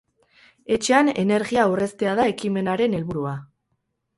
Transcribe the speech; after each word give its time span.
Etxean 0.77 1.11
energia 1.25 1.65
aurreztea 1.65 2.15
da 2.21 2.27
ekimenaren 2.33 2.97
helburua. 3.01 3.35